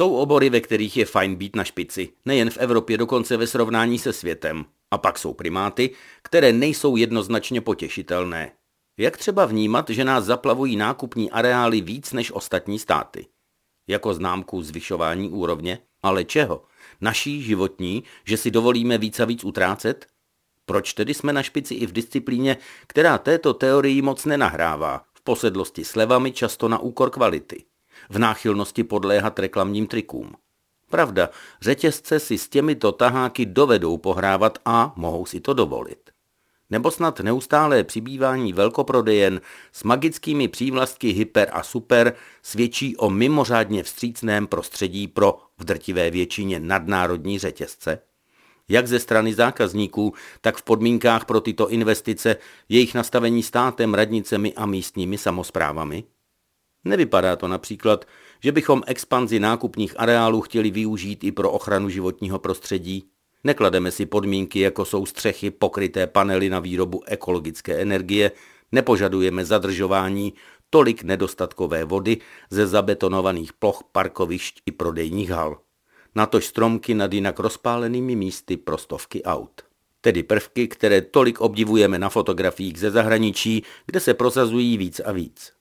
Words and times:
Jsou 0.00 0.16
obory, 0.16 0.50
ve 0.50 0.60
kterých 0.60 0.96
je 0.96 1.04
fajn 1.04 1.34
být 1.34 1.56
na 1.56 1.64
špici, 1.64 2.12
nejen 2.24 2.50
v 2.50 2.56
Evropě, 2.56 2.98
dokonce 2.98 3.36
ve 3.36 3.46
srovnání 3.46 3.98
se 3.98 4.12
světem. 4.12 4.64
A 4.90 4.98
pak 4.98 5.18
jsou 5.18 5.34
primáty, 5.34 5.90
které 6.22 6.52
nejsou 6.52 6.96
jednoznačně 6.96 7.60
potěšitelné. 7.60 8.52
Jak 8.98 9.16
třeba 9.16 9.46
vnímat, 9.46 9.90
že 9.90 10.04
nás 10.04 10.24
zaplavují 10.24 10.76
nákupní 10.76 11.30
areály 11.30 11.80
víc 11.80 12.12
než 12.12 12.32
ostatní 12.32 12.78
státy? 12.78 13.26
Jako 13.88 14.14
známku 14.14 14.62
zvyšování 14.62 15.28
úrovně? 15.30 15.78
Ale 16.02 16.24
čeho? 16.24 16.64
Naší 17.00 17.42
životní, 17.42 18.04
že 18.24 18.36
si 18.36 18.50
dovolíme 18.50 18.98
víc 18.98 19.20
a 19.20 19.24
víc 19.24 19.44
utrácet? 19.44 20.06
Proč 20.66 20.92
tedy 20.92 21.14
jsme 21.14 21.32
na 21.32 21.42
špici 21.42 21.74
i 21.74 21.86
v 21.86 21.92
disciplíně, 21.92 22.56
která 22.86 23.18
této 23.18 23.54
teorii 23.54 24.02
moc 24.02 24.24
nenahrává, 24.24 25.04
v 25.14 25.20
posedlosti 25.20 25.84
slevami 25.84 26.32
často 26.32 26.68
na 26.68 26.78
úkor 26.78 27.10
kvality, 27.10 27.64
v 28.10 28.18
náchylnosti 28.18 28.84
podléhat 28.84 29.38
reklamním 29.38 29.86
trikům? 29.86 30.32
Pravda, 30.90 31.30
řetězce 31.60 32.20
si 32.20 32.38
s 32.38 32.48
těmito 32.48 32.92
taháky 32.92 33.46
dovedou 33.46 33.98
pohrávat 33.98 34.58
a 34.64 34.92
mohou 34.96 35.26
si 35.26 35.40
to 35.40 35.54
dovolit. 35.54 36.10
Nebo 36.70 36.90
snad 36.90 37.20
neustálé 37.20 37.84
přibývání 37.84 38.52
velkoprodejen 38.52 39.40
s 39.72 39.84
magickými 39.84 40.48
přívlastky 40.48 41.10
hyper 41.10 41.50
a 41.52 41.62
super 41.62 42.14
svědčí 42.42 42.96
o 42.96 43.10
mimořádně 43.10 43.82
vstřícném 43.82 44.46
prostředí 44.46 45.08
pro 45.08 45.38
v 45.58 45.64
drtivé 45.64 46.10
většině 46.10 46.60
nadnárodní 46.60 47.38
řetězce? 47.38 47.98
Jak 48.68 48.86
ze 48.86 48.98
strany 48.98 49.34
zákazníků, 49.34 50.14
tak 50.40 50.56
v 50.56 50.62
podmínkách 50.62 51.24
pro 51.24 51.40
tyto 51.40 51.68
investice, 51.68 52.36
jejich 52.68 52.94
nastavení 52.94 53.42
státem, 53.42 53.94
radnicemi 53.94 54.54
a 54.54 54.66
místními 54.66 55.18
samozprávami? 55.18 56.04
Nevypadá 56.84 57.36
to 57.36 57.48
například, 57.48 58.04
že 58.42 58.52
bychom 58.52 58.82
expanzi 58.86 59.40
nákupních 59.40 60.00
areálů 60.00 60.40
chtěli 60.40 60.70
využít 60.70 61.24
i 61.24 61.32
pro 61.32 61.50
ochranu 61.50 61.88
životního 61.88 62.38
prostředí. 62.38 63.04
Neklademe 63.44 63.90
si 63.90 64.06
podmínky, 64.06 64.60
jako 64.60 64.84
jsou 64.84 65.06
střechy, 65.06 65.50
pokryté 65.50 66.06
panely 66.06 66.50
na 66.50 66.60
výrobu 66.60 67.02
ekologické 67.06 67.82
energie, 67.82 68.32
nepožadujeme 68.72 69.44
zadržování 69.44 70.32
tolik 70.70 71.02
nedostatkové 71.02 71.84
vody 71.84 72.18
ze 72.50 72.66
zabetonovaných 72.66 73.52
ploch 73.52 73.82
parkovišť 73.92 74.62
i 74.66 74.72
prodejních 74.72 75.30
hal. 75.30 75.58
Natož 76.14 76.46
stromky 76.46 76.94
nad 76.94 77.12
jinak 77.12 77.38
rozpálenými 77.38 78.16
místy 78.16 78.56
pro 78.56 78.78
stovky 78.78 79.22
aut. 79.22 79.62
Tedy 80.00 80.22
prvky, 80.22 80.68
které 80.68 81.00
tolik 81.00 81.40
obdivujeme 81.40 81.98
na 81.98 82.08
fotografiích 82.08 82.78
ze 82.78 82.90
zahraničí, 82.90 83.64
kde 83.86 84.00
se 84.00 84.14
prosazují 84.14 84.76
víc 84.78 85.00
a 85.04 85.12
víc. 85.12 85.59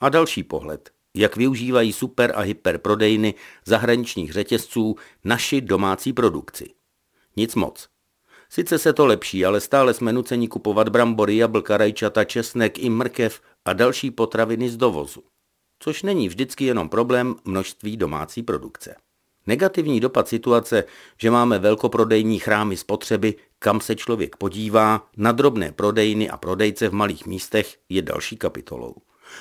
A 0.00 0.08
další 0.08 0.42
pohled, 0.42 0.90
jak 1.14 1.36
využívají 1.36 1.92
super 1.92 2.32
a 2.36 2.40
hyper 2.40 2.78
prodejny 2.78 3.34
zahraničních 3.64 4.32
řetězců 4.32 4.96
naši 5.24 5.60
domácí 5.60 6.12
produkci. 6.12 6.70
Nic 7.36 7.54
moc. 7.54 7.88
Sice 8.48 8.78
se 8.78 8.92
to 8.92 9.06
lepší, 9.06 9.44
ale 9.44 9.60
stále 9.60 9.94
jsme 9.94 10.12
nuceni 10.12 10.48
kupovat 10.48 10.88
brambory, 10.88 11.36
jablka, 11.36 11.76
rajčata, 11.76 12.24
česnek 12.24 12.78
i 12.78 12.90
mrkev 12.90 13.40
a 13.64 13.72
další 13.72 14.10
potraviny 14.10 14.70
z 14.70 14.76
dovozu. 14.76 15.22
Což 15.78 16.02
není 16.02 16.28
vždycky 16.28 16.64
jenom 16.64 16.88
problém 16.88 17.34
množství 17.44 17.96
domácí 17.96 18.42
produkce. 18.42 18.96
Negativní 19.46 20.00
dopad 20.00 20.28
situace, 20.28 20.84
že 21.20 21.30
máme 21.30 21.58
velkoprodejní 21.58 22.38
chrámy 22.38 22.76
spotřeby, 22.76 23.34
kam 23.58 23.80
se 23.80 23.96
člověk 23.96 24.36
podívá, 24.36 25.08
na 25.16 25.32
drobné 25.32 25.72
prodejny 25.72 26.30
a 26.30 26.36
prodejce 26.36 26.88
v 26.88 26.92
malých 26.92 27.26
místech, 27.26 27.76
je 27.88 28.02
další 28.02 28.36
kapitolou. 28.36 28.94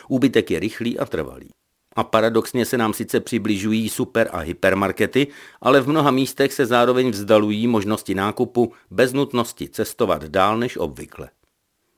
Úbytek 0.08 0.52
je 0.52 0.60
rychlý 0.60 1.00
a 1.00 1.06
trvalý. 1.06 1.50
A 1.96 2.04
paradoxně 2.04 2.66
se 2.66 2.78
nám 2.78 2.94
sice 2.94 3.20
přibližují 3.20 3.90
super 3.90 4.30
a 4.32 4.40
hypermarkety, 4.40 5.28
ale 5.62 5.82
v 5.82 5.88
mnoha 5.88 6.12
místech 6.12 6.54
se 6.54 6.66
zároveň 6.66 7.10
vzdalují 7.10 7.68
možnosti 7.68 8.16
nákupu 8.16 8.74
bez 8.92 9.14
nutnosti 9.14 9.70
cestovat 9.70 10.24
dál 10.24 10.58
než 10.58 10.78
obvykle. 10.78 11.30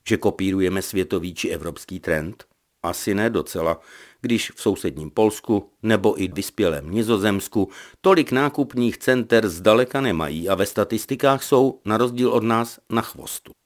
Že 0.08 0.18
kopírujeme 0.18 0.82
světový 0.82 1.34
či 1.34 1.50
evropský 1.50 2.00
trend? 2.00 2.46
Asi 2.84 3.16
ne 3.16 3.30
docela, 3.30 3.82
když 4.22 4.52
v 4.52 4.62
sousedním 4.62 5.12
Polsku 5.12 5.70
nebo 5.84 6.22
i 6.22 6.28
vyspělém 6.28 6.92
Nizozemsku 6.92 7.70
tolik 8.02 8.32
nákupních 8.32 8.98
center 8.98 9.50
zdaleka 9.50 10.02
nemají 10.02 10.50
a 10.50 10.56
ve 10.56 10.66
statistikách 10.66 11.44
jsou, 11.44 11.80
na 11.86 11.98
rozdíl 11.98 12.30
od 12.30 12.44
nás, 12.44 12.80
na 12.90 13.02
chvostu. 13.02 13.57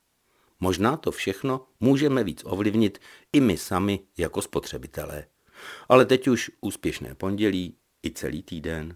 Možná 0.62 0.98
to 0.98 1.12
všechno 1.12 1.68
můžeme 1.80 2.24
víc 2.24 2.42
ovlivnit 2.46 3.00
i 3.34 3.40
my 3.42 3.58
sami 3.58 4.00
jako 4.18 4.42
spotřebitelé. 4.42 5.26
Ale 5.90 6.06
teď 6.06 6.28
už 6.28 6.52
úspěšné 6.62 7.16
pondělí 7.16 7.76
i 8.06 8.12
celý 8.12 8.44
týden. 8.44 8.96